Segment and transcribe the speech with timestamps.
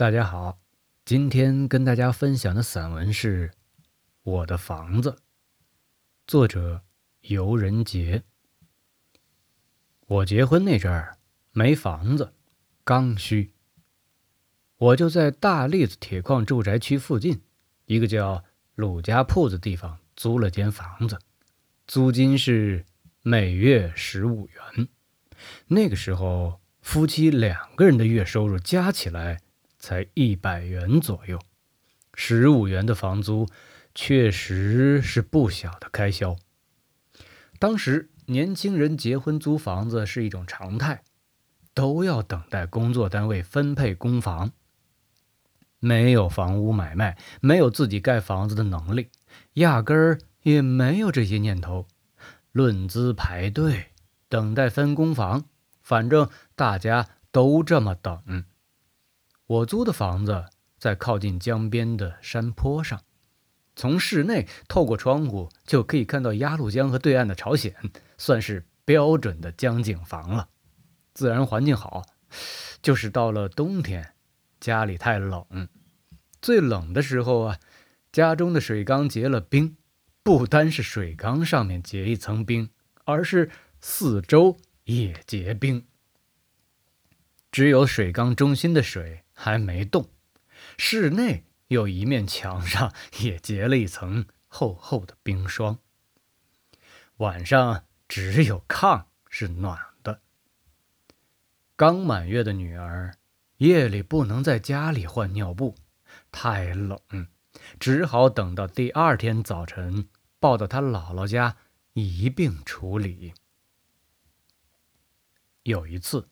[0.00, 0.58] 大家好，
[1.04, 3.48] 今天跟大家分享的散文是
[4.22, 5.10] 《我的房子》，
[6.26, 6.80] 作者
[7.20, 8.22] 游人杰。
[10.06, 11.18] 我结婚那阵儿
[11.52, 12.32] 没房子，
[12.82, 13.52] 刚需，
[14.78, 17.42] 我就在大栗子铁矿住宅区附近
[17.84, 18.42] 一个叫
[18.74, 21.18] 鲁家铺子地方租了间房子，
[21.86, 22.86] 租金是
[23.20, 24.88] 每月十五元。
[25.66, 29.42] 那个时候，夫妻两个人的月收入加起来。
[29.80, 31.40] 才一百元左右，
[32.14, 33.48] 十五元的房租
[33.94, 36.36] 确实是不小的开销。
[37.58, 41.02] 当时年轻人结婚租房子是一种常态，
[41.74, 44.52] 都要等待工作单位分配公房。
[45.78, 49.08] 没有房屋买卖，没有自己盖房子的能力，
[49.54, 51.88] 压根儿也没有这些念头。
[52.52, 53.86] 论资排队，
[54.28, 55.46] 等待分公房，
[55.82, 58.44] 反正大家都这么等。
[59.50, 60.44] 我租的房子
[60.78, 63.02] 在靠近江边的山坡上，
[63.74, 67.74] 从室内透过窗户就可以看到鸭绿江和对岸的朝鲜，
[68.16, 70.50] 算是标准的江景房了。
[71.14, 72.06] 自然环境好，
[72.80, 74.14] 就是到了冬天，
[74.60, 75.44] 家里太冷，
[76.40, 77.58] 最冷的时候啊，
[78.12, 79.76] 家中的水缸结了冰，
[80.22, 82.70] 不单是水缸上面结一层冰，
[83.04, 85.84] 而是四周也结冰，
[87.50, 89.24] 只有水缸中心的水。
[89.42, 90.10] 还没动，
[90.76, 95.78] 室内有一面墙上也结了一层厚厚的冰霜。
[97.16, 100.20] 晚上只有炕是暖的。
[101.74, 103.14] 刚满月的女儿
[103.56, 105.74] 夜里不能在家里换尿布，
[106.30, 107.00] 太冷，
[107.78, 111.56] 只好等到第二天早晨抱到她姥姥家
[111.94, 113.32] 一并处理。
[115.62, 116.28] 有一次，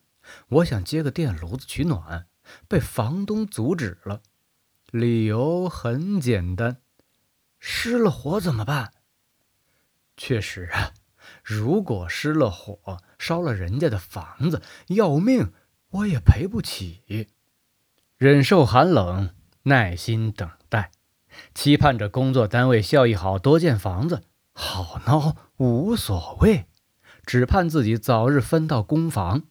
[0.49, 2.28] 我想接个电炉子取暖。
[2.67, 4.21] 被房东阻止了，
[4.91, 6.81] 理由很简单：
[7.59, 8.91] 失了火怎么办？
[10.17, 10.91] 确实啊，
[11.43, 15.53] 如果失了火，烧了人家的房子，要命
[15.89, 17.29] 我也赔不起。
[18.17, 20.91] 忍受寒冷，耐心等待，
[21.53, 26.65] 期盼着工作单位效益好，多建房子，好孬无所谓，
[27.25, 29.43] 只盼自己早日分到公房。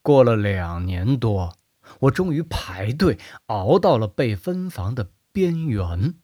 [0.00, 1.56] 过了两年多。
[2.02, 6.14] 我终于排队熬到了被分房的边缘。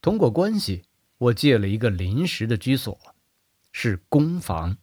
[0.00, 0.84] 通过关系，
[1.18, 2.98] 我借了一个临时的居所，
[3.70, 4.76] 是公房，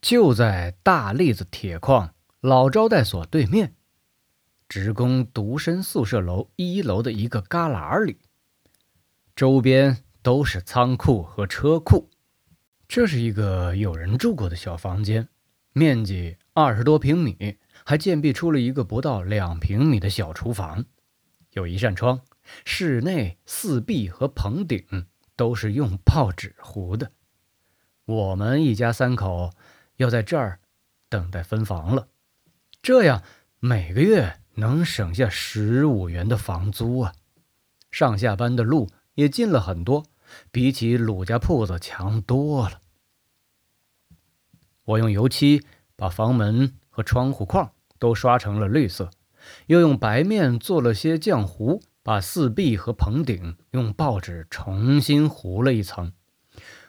[0.00, 3.74] 就在大栗子铁矿老招待所对面，
[4.68, 8.18] 职工独身宿舍楼一楼的一个旮旯里。
[9.34, 12.10] 周边都是仓库和车库。
[12.88, 15.28] 这是一个有人住过的小房间，
[15.72, 17.56] 面积二十多平米。
[17.88, 20.86] 还建壁出了一个不到两平米的小厨房，
[21.52, 22.20] 有一扇窗，
[22.64, 27.12] 室内四壁和棚顶都是用报纸糊的。
[28.04, 29.52] 我们一家三口
[29.98, 30.58] 要在这儿
[31.08, 32.08] 等待分房了，
[32.82, 33.22] 这样
[33.60, 37.14] 每个月能省下十五元的房租啊！
[37.92, 40.04] 上下班的路也近了很多，
[40.50, 42.80] 比起鲁家铺子强多了。
[44.82, 45.64] 我用油漆
[45.94, 47.70] 把房门和窗户框。
[47.98, 49.10] 都刷成了绿色，
[49.66, 56.12] 又用白面做了些浆糊，把四壁和棚顶用报纸重新糊了一层。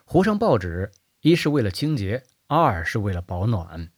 [0.06, 0.92] 糊上报纸，
[1.22, 3.90] 一是为了清洁，二是为了保暖。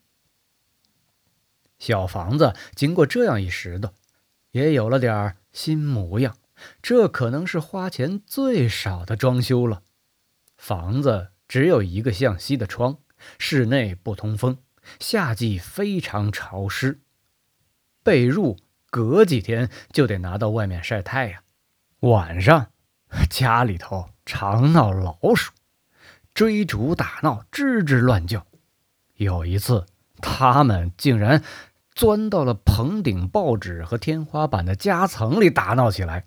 [1.77, 3.91] 小房子经过这样一拾掇，
[4.51, 6.37] 也有了点新模样。
[6.81, 9.83] 这可能是花钱最少的装修了。
[10.57, 12.97] 房子只有一个向西的窗，
[13.37, 14.57] 室内不通风。
[14.99, 16.99] 夏季非常潮湿，
[18.03, 18.57] 被褥
[18.89, 21.43] 隔几天就得拿到外面晒太阳。
[22.01, 22.67] 晚上
[23.29, 25.51] 家里头常闹老鼠，
[26.33, 28.45] 追逐打闹，吱吱乱叫。
[29.15, 29.85] 有一次，
[30.21, 31.43] 他们竟然
[31.93, 36.25] 钻到了棚顶报纸和天花板的夹层里打闹起来。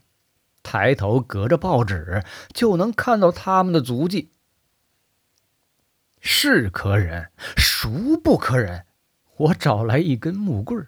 [0.63, 2.23] 抬头隔着报纸
[2.53, 4.31] 就能看到他们的足迹。
[6.25, 8.87] 是可忍，孰不可忍？
[9.37, 10.87] 我找来一根木棍，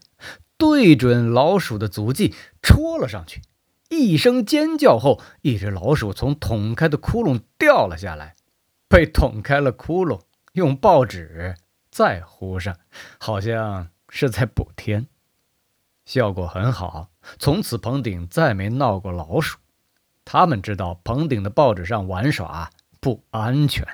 [0.57, 2.33] 对准老鼠的足迹
[2.63, 3.43] 戳了上去。
[3.91, 8.37] 一声尖叫后，一只老鼠从捅开的窟窿掉了下来，
[8.89, 10.21] 被捅开了窟窿，
[10.53, 11.57] 用报纸
[11.91, 12.77] 再糊上，
[13.19, 15.09] 好像是在补天，
[16.05, 17.11] 效果很好。
[17.41, 19.59] 从此棚顶再没闹过老鼠。
[20.25, 22.71] 他们知道棚顶的报纸上玩耍
[23.01, 23.85] 不安全。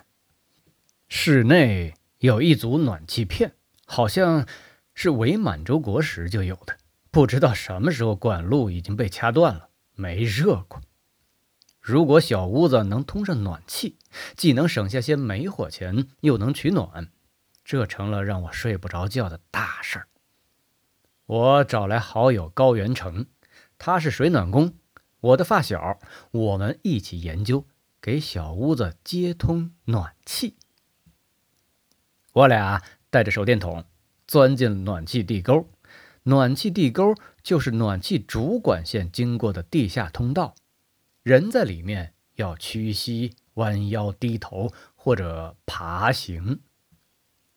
[1.13, 3.55] 室内有一组暖气片，
[3.85, 4.47] 好像
[4.95, 6.79] 是伪满洲国时就有的，
[7.11, 10.81] 不知道什么时候管路已经被掐断了，没热过。
[11.81, 13.99] 如果小屋子能通上暖气，
[14.37, 17.09] 既能省下些煤火钱，又能取暖，
[17.65, 20.07] 这成了让我睡不着觉的大事儿。
[21.27, 23.27] 我找来好友高元成，
[23.79, 24.75] 他是水暖工，
[25.21, 25.99] 我的发小，
[26.31, 27.67] 我们一起研究
[28.01, 30.57] 给小屋子接通暖气。
[32.33, 33.85] 我俩带着手电筒
[34.27, 35.69] 钻进暖气地沟。
[36.25, 40.55] 暖气地沟就是暖气主管线经过的地下通道，
[41.23, 46.61] 人在里面要屈膝、弯腰、低头或者爬行。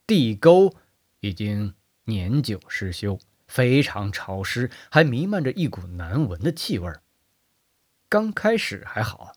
[0.08, 0.74] 地沟
[1.20, 1.74] 已经
[2.06, 6.92] 年久失修，非常潮湿，还弥漫着一股难闻的气味。
[8.08, 9.34] 刚开始还好，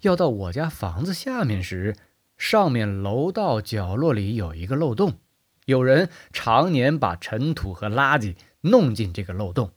[0.00, 1.94] 要到我家房子下面时，
[2.40, 5.18] 上面楼道角落里有一个漏洞，
[5.66, 8.34] 有人常年把尘土和垃圾。
[8.62, 9.72] 弄进这个漏洞，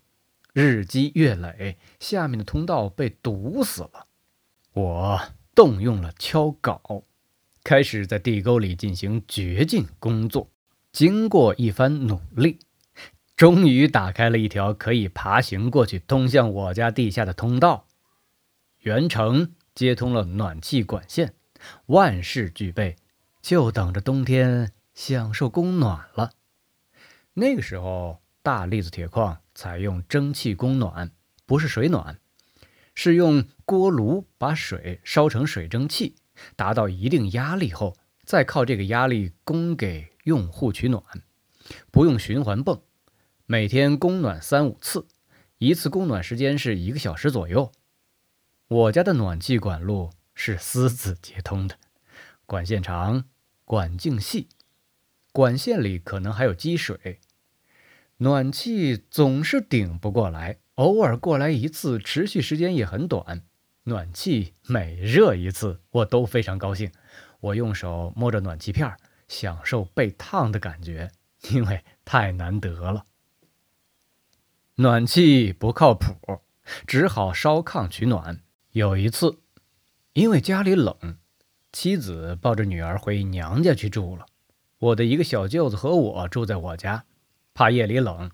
[0.52, 4.08] 日积月累，下面的通道被堵死了。
[4.74, 5.22] 我
[5.56, 7.04] 动用了敲镐，
[7.64, 10.50] 开始在地沟里进行掘进工作。
[10.92, 12.60] 经过一番努力，
[13.38, 17.88] 终于打开了一条可以爬行过去、通向我家地下的通道。
[18.80, 21.34] 原城接通了暖气管线，
[21.86, 22.96] 万事俱备，
[23.42, 26.32] 就等着冬天享受供暖了。
[27.34, 28.20] 那个时候。
[28.46, 31.12] 大栗子铁矿采用蒸汽供暖，
[31.46, 32.20] 不是水暖，
[32.94, 36.18] 是用锅炉把水烧成水蒸气，
[36.58, 37.96] 达到一定压力后，
[38.26, 41.02] 再靠这个压力供给用户取暖，
[41.90, 42.82] 不用循环泵，
[43.46, 45.08] 每天供暖三五次，
[45.58, 47.72] 一次供暖时间是一个小时左右。
[48.68, 51.78] 我家的暖气管路是私自接通的，
[52.46, 53.26] 管线长，
[53.66, 54.50] 管径细，
[55.32, 57.20] 管线里可能还有积水。
[58.18, 63.44] 暖气总是顶不过来，偶尔过来一次，持续时间也很短。
[63.84, 66.92] 暖气每热一次，我都非常高兴。
[67.42, 68.96] 我用手摸着暖气片，
[69.28, 71.12] 享受被烫的感觉，
[71.52, 73.06] 因为太难得了。
[74.76, 76.42] 暖气不靠谱，
[76.88, 78.42] 只好烧炕取暖。
[78.72, 79.43] 有一次，
[80.14, 81.18] 因为家里冷，
[81.72, 84.28] 妻子抱着女儿回娘家去住了，
[84.78, 87.06] 我的一个小舅子和我住在我家。
[87.56, 88.30] 怕夜里冷，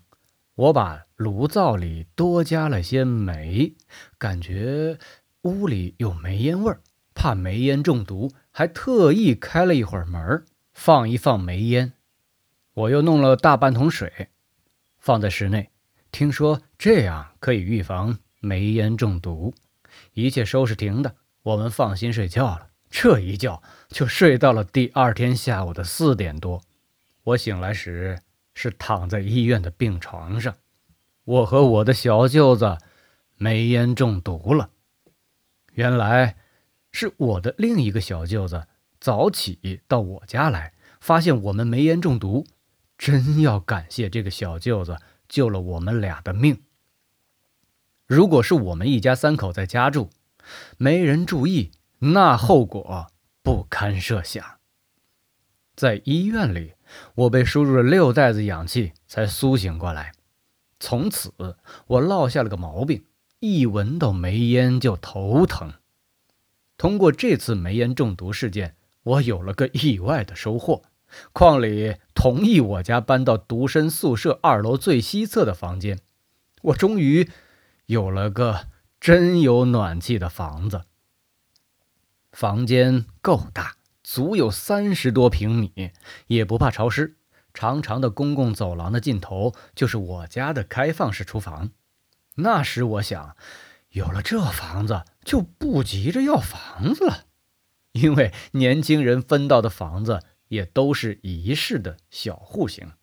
[0.56, 3.74] 我把炉灶里多加了些煤，
[4.18, 4.98] 感觉
[5.42, 6.82] 屋里有煤烟味儿，
[7.14, 10.44] 怕煤烟中毒，还特意开了一会儿门，
[10.74, 11.94] 放一放煤烟。
[12.74, 14.28] 我又弄了大半桶水，
[14.98, 15.70] 放在室内，
[16.12, 19.54] 听说这样可以预防煤烟中毒。
[20.12, 22.68] 一切收拾停的，我们放心睡觉了。
[22.90, 26.62] 这一觉就睡到了第二天下午的四点多。
[27.24, 28.20] 我醒来时。
[28.52, 30.56] 是躺在医院的病床上，
[31.24, 32.76] 我和我的小舅子
[33.36, 34.70] 煤烟中毒了。
[35.72, 36.36] 原来
[36.90, 38.66] 是我的另一个小舅子
[38.98, 42.44] 早起到我家来，发现我们煤烟中毒，
[42.98, 46.60] 真要感谢这个小舅子救了我们俩的命。
[48.04, 50.10] 如果是我们一家三口在家住，
[50.78, 53.06] 没人注意，那后果
[53.42, 54.44] 不堪设想。
[55.74, 56.74] 在医院里。
[57.14, 60.10] 我被输入了六袋子氧气才苏醒过来，
[60.80, 61.32] 从此
[61.86, 63.04] 我落下了个毛病，
[63.38, 65.74] 一闻到煤烟就头疼。
[66.76, 68.74] 通过这次煤烟中毒事件，
[69.04, 70.82] 我有了个意外的收获：
[71.32, 76.00] 矿里同意我家搬到独身宿舍二楼最西侧的房间，
[76.62, 77.30] 我终于
[77.86, 78.66] 有了个
[79.00, 80.82] 真有暖气的房子。
[82.30, 83.76] 房间够大。
[84.02, 85.92] 足有三十多平米，
[86.26, 87.16] 也不怕潮湿。
[87.54, 91.70] 长长的公共走廊的尽头就是我家的开放式厨房。
[92.36, 93.36] 那时我想，
[93.90, 97.26] 有了这房子就不急着要房子了，
[97.92, 102.94] 因为年轻人分到的房子也都是一室的小户型，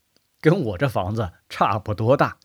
[0.41, 2.39] 跟我这房子差不多大。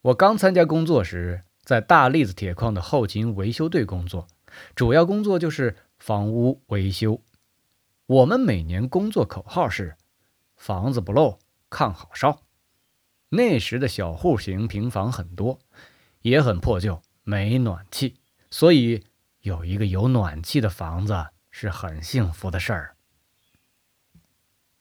[0.00, 4.26] 我刚参加工作时，在大栗子铁矿的后勤维修队工作，
[4.74, 5.76] 主要工作就是。
[5.98, 7.22] 房屋维修，
[8.04, 9.96] 我们每年工作口号是
[10.54, 11.38] “房子不漏，
[11.70, 12.42] 炕好烧”。
[13.30, 15.58] 那时的小户型平房很多，
[16.20, 18.16] 也很破旧，没暖气，
[18.50, 19.04] 所以
[19.40, 22.96] 有一个有暖气的房子是很幸福的事儿。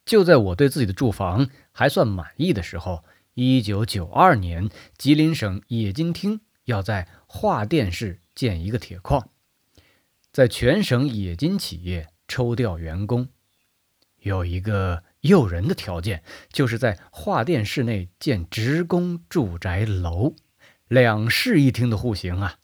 [0.04, 9.30] 就在我对自己的住房还算满意的时候，一九九二年，吉林省冶金厅要在桦甸市建一个铁矿。
[10.32, 13.30] 在全省冶金企业抽调员工，
[14.20, 20.36] 有一个诱人的条件，就是在桦甸市内建职工住宅楼，
[20.88, 22.60] 两室一厅的户型啊。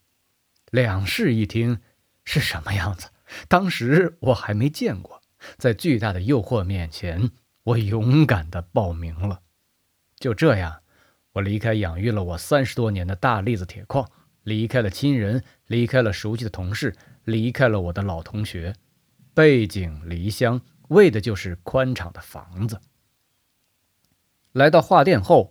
[0.70, 1.80] 两室一厅
[2.26, 3.10] 是什么样子？
[3.48, 5.22] 当时我还没见过。
[5.58, 7.32] 在巨大的诱惑面前，
[7.64, 9.42] 我勇敢地报名了。
[10.18, 10.81] 就这样，
[11.34, 14.10] 我离开养育了我三十多年的大栗子铁矿，
[14.44, 18.76] 离开了亲人，离开了熟悉的同事，离开了我的老同学，
[19.34, 20.60] 背井离乡，
[20.90, 22.82] 为的就是宽敞的房子。
[24.52, 25.50] 来到化电后，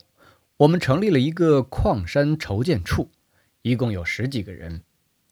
[0.59, 3.11] 我们成立了一个矿山筹建处，
[3.63, 4.83] 一共有十几个人。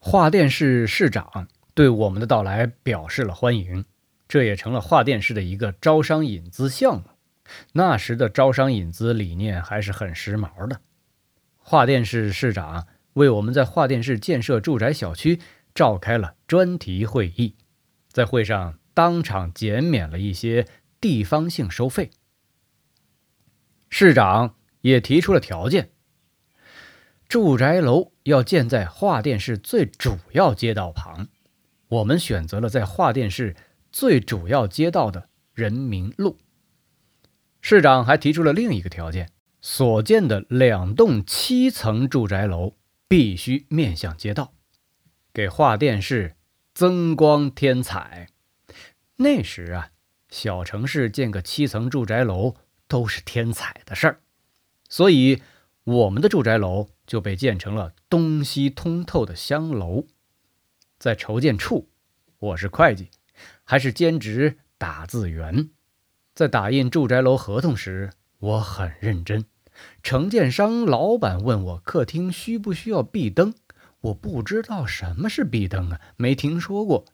[0.00, 3.84] 化电市市长对我们的到来表示了欢迎。
[4.26, 7.04] 这也成了化电市的一个招商引资项目。
[7.72, 10.80] 那时的招商引资理念还是很时髦的。
[11.56, 15.40] 化电市市长为我们在化电市建设住宅小区
[15.74, 17.54] 召开了专题会议，
[18.10, 20.66] 在会上当场减免了一些
[21.00, 22.10] 地方性收费。
[23.88, 25.90] 市长也提出了条件：
[27.28, 31.28] 住宅楼要建在化电市最主要街道旁。
[31.88, 33.56] 我们选择了在化电市。
[33.90, 36.36] 最主要街道的人民路，
[37.70, 44.54] 市长还提出了另一个条件：所建的两栋七层住宅楼必须面向街道，
[45.34, 46.34] 给化电市
[46.72, 48.30] 增光添彩。
[49.16, 49.90] 那时啊，
[50.30, 52.56] 小城市建个七层住宅楼
[52.86, 54.20] 都是添彩的事儿，
[54.88, 55.42] 所以
[55.84, 60.06] 我们的住宅楼就被建成了东西通透的香楼。
[60.98, 61.90] 在筹建处，
[62.38, 63.10] 我是会计。
[63.62, 65.68] 还是兼职打字员，
[66.38, 69.44] 在打印住宅楼合同时，我很认真。
[70.04, 73.54] 承建商老板问我客厅需不需要壁灯，
[74.02, 77.06] 我不知道什么是壁灯啊，没听说过。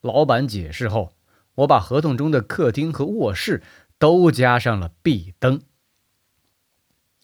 [0.00, 1.12] 老板解释后，
[1.54, 3.62] 我把合同中的客厅和卧室
[4.00, 5.60] 都加上了壁灯。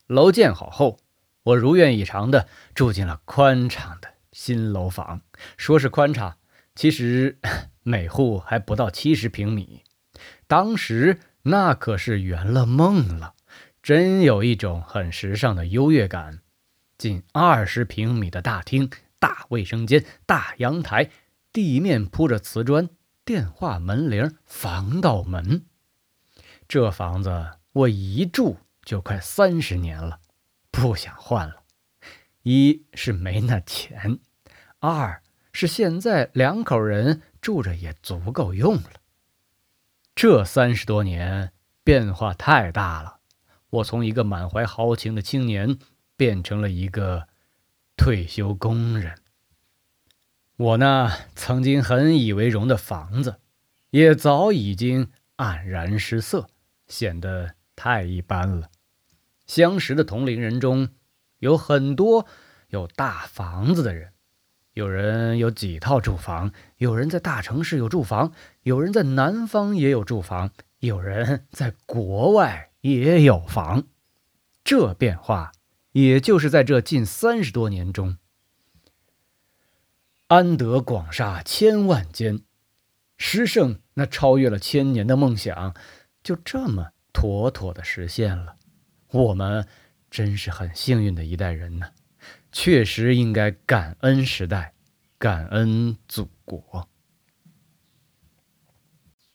[0.07, 1.01] 楼建好后，
[1.43, 5.23] 我如愿以偿的住进了宽敞的新楼房。
[5.57, 6.37] 说是宽敞，
[6.77, 7.41] 其实。
[7.83, 9.83] 每户还不到七十平米，
[10.47, 13.35] 当时那可是圆了梦了，
[13.83, 16.41] 真有一种很时尚的优越感。
[16.97, 21.11] 近二十平米的大厅、大卫生间、大阳台，
[21.53, 22.89] 地面铺着瓷砖，
[23.25, 25.67] 电话门铃、防盗门。
[26.69, 30.21] 这房子我一住就快三十年了，
[30.71, 31.65] 不想换了。
[32.43, 34.19] 一是没那钱，
[34.79, 35.23] 二
[35.53, 37.23] 是现在两口人。
[37.43, 39.02] 住着也足够用了。
[40.15, 41.53] 这三十多年
[41.83, 43.19] 变化太大了，
[43.71, 45.79] 我从一个满怀豪情的青年
[46.17, 47.27] 变成了一个
[47.97, 49.15] 退休工人。
[50.57, 53.41] 我那曾经很以为荣的房子，
[53.91, 56.49] 也早已经黯然失色，
[56.87, 58.71] 显得太一般了。
[59.47, 60.91] 相识的同龄人中，
[61.39, 62.27] 有很多
[62.69, 64.12] 有大房子的人。
[64.75, 73.85] 有人有几套住房，有人在大城市有住房，有人在南方也有住房，有人在国外也有房。
[74.65, 75.53] 这变化，
[75.93, 78.17] 也就是在这近三十多年中，
[80.29, 82.41] 安得广厦千万间，
[83.19, 85.75] 诗圣那超越了千年的梦想，
[86.23, 88.57] 就这么妥妥的实现了。
[89.11, 89.69] 我们
[90.11, 91.89] 真是很幸运的一代人呢。
[92.53, 94.75] 确实应该感恩时代，
[95.19, 96.89] 感恩祖国。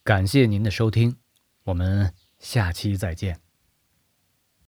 [0.03, 1.17] 感谢您的收听，
[1.63, 3.46] 我们下期再见。